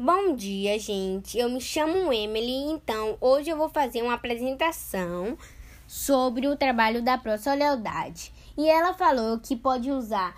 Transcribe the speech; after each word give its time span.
Bom 0.00 0.36
dia, 0.36 0.78
gente. 0.78 1.36
Eu 1.36 1.50
me 1.50 1.60
chamo 1.60 2.12
Emily, 2.12 2.70
então 2.70 3.18
hoje 3.20 3.50
eu 3.50 3.56
vou 3.56 3.68
fazer 3.68 4.00
uma 4.00 4.14
apresentação 4.14 5.36
sobre 5.88 6.46
o 6.46 6.56
trabalho 6.56 7.02
da 7.02 7.18
Pro 7.18 7.32
Lealdade. 7.56 8.32
E 8.56 8.68
ela 8.68 8.94
falou 8.94 9.40
que 9.40 9.56
pode 9.56 9.90
usar, 9.90 10.36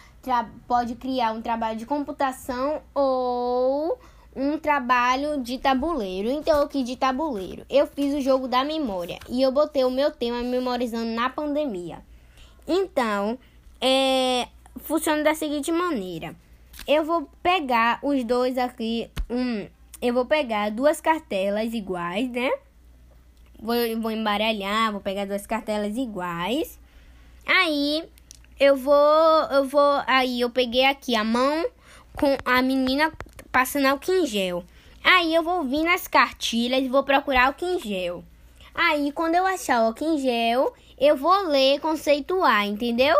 pode 0.67 0.95
criar 0.95 1.33
um 1.33 1.43
trabalho 1.43 1.79
de 1.79 1.85
computação 1.85 2.81
ou 2.95 3.99
um 4.35 4.59
trabalho 4.59 5.43
de 5.43 5.59
tabuleiro. 5.59 6.31
Então 6.31 6.59
eu 6.59 6.67
quis 6.67 6.87
de 6.87 6.97
tabuleiro. 6.97 7.67
Eu 7.69 7.87
fiz 7.87 8.15
o 8.15 8.21
jogo 8.23 8.49
da 8.49 8.65
memória 8.65 9.19
e 9.29 9.43
eu 9.43 9.53
botei 9.53 9.85
o 9.85 9.91
meu 9.91 10.11
tema 10.11 10.43
memorizando 10.43 11.11
na 11.11 11.29
pandemia. 11.29 12.03
Então, 12.67 13.39
é, 13.79 14.49
funciona 14.79 15.23
da 15.23 15.35
seguinte 15.35 15.71
maneira. 15.71 16.35
Eu 16.93 17.05
vou 17.05 17.31
pegar 17.41 18.01
os 18.03 18.25
dois 18.25 18.59
aqui. 18.59 19.09
Um, 19.31 19.69
eu 20.03 20.13
vou 20.13 20.27
pegar 20.27 20.73
duas 20.73 21.01
cartelas 21.01 21.73
iguais, 21.73 22.29
né? 22.29 22.51
Vou, 23.61 23.77
vou 24.01 24.11
embaralhar, 24.11 24.91
vou 24.91 25.01
pegar 25.01 25.25
duas 25.25 25.47
cartelas 25.47 25.97
iguais. 25.97 26.81
Aí 27.47 28.03
eu 28.59 28.75
vou, 28.75 28.95
eu 29.53 29.65
vou, 29.67 30.03
aí 30.05 30.41
eu 30.41 30.51
peguei 30.51 30.85
aqui 30.85 31.15
a 31.15 31.23
mão 31.23 31.65
com 32.17 32.37
a 32.45 32.61
menina 32.61 33.13
passando 33.53 33.87
álcool 33.87 34.11
em 34.11 34.27
gel. 34.27 34.65
Aí 35.05 35.33
eu 35.33 35.45
vou 35.45 35.63
vir 35.63 35.85
nas 35.85 36.09
cartilhas 36.09 36.83
e 36.83 36.89
vou 36.89 37.05
procurar 37.05 37.47
álcool 37.47 37.67
em 37.67 37.79
gel. 37.79 38.25
Aí 38.75 39.13
quando 39.13 39.37
eu 39.37 39.47
achar 39.47 39.81
o 39.81 39.87
álcool 39.87 40.17
em 40.17 40.19
gel, 40.19 40.75
eu 40.99 41.17
vou 41.17 41.47
ler 41.47 41.79
conceituar, 41.79 42.67
entendeu? 42.67 43.17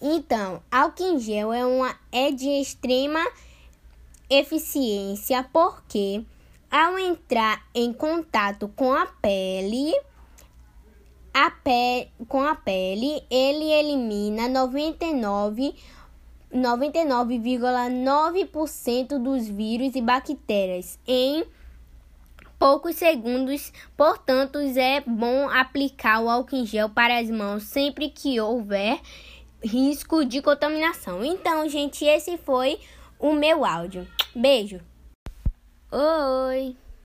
Então, 0.00 0.62
álcool 0.70 1.04
em 1.04 1.18
gel 1.18 1.52
é, 1.52 1.64
uma, 1.64 1.96
é 2.12 2.30
de 2.30 2.48
extrema 2.48 3.24
eficiência 4.28 5.48
porque 5.52 6.24
ao 6.70 6.98
entrar 6.98 7.64
em 7.74 7.92
contato 7.92 8.68
com 8.74 8.92
a 8.92 9.06
pele, 9.06 9.92
a 11.32 11.50
pe 11.50 12.08
com 12.28 12.42
a 12.42 12.54
pele, 12.54 13.22
ele 13.30 13.72
elimina 13.72 14.48
99 14.48 15.74
99,9% 16.52 19.18
dos 19.18 19.48
vírus 19.48 19.96
e 19.96 20.00
bactérias 20.00 20.98
em 21.06 21.44
poucos 22.58 22.96
segundos. 22.96 23.72
Portanto, 23.96 24.58
é 24.58 25.00
bom 25.00 25.48
aplicar 25.50 26.22
o 26.22 26.30
álcool 26.30 26.56
em 26.56 26.66
gel 26.66 26.88
para 26.88 27.18
as 27.18 27.30
mãos 27.30 27.64
sempre 27.64 28.08
que 28.08 28.40
houver 28.40 29.00
risco 29.62 30.24
de 30.24 30.40
contaminação. 30.42 31.24
Então, 31.24 31.68
gente, 31.68 32.04
esse 32.04 32.36
foi 32.38 32.78
o 33.18 33.32
meu 33.32 33.64
áudio. 33.64 34.06
Beijo. 34.34 34.80
Oi. 35.90 36.76